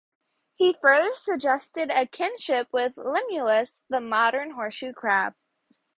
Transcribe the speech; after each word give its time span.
He 0.55 0.73
further 0.81 1.13
suggested 1.13 1.91
a 1.91 2.07
kinship 2.07 2.69
with 2.71 2.95
"Limulus", 2.95 3.83
the 3.87 4.01
modern 4.01 4.49
horseshoe 4.49 4.93
crab. 4.93 5.35